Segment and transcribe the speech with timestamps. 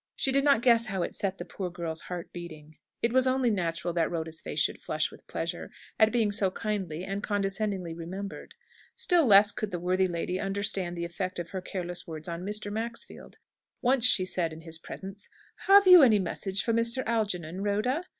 [0.15, 2.77] She did not guess how it set the poor girl's heart beating.
[3.03, 7.03] It was only natural that Rhoda's face should flush with pleasure at being so kindly
[7.03, 8.55] and condescendingly remembered.
[8.95, 12.71] Still less could the worthy lady understand the effect of her careless words on Mr.
[12.71, 13.37] Maxfield.
[13.83, 15.29] Once she said in his presence,
[15.67, 17.05] "Have you any message for Mr.
[17.05, 18.01] Algernon, Rhoda?"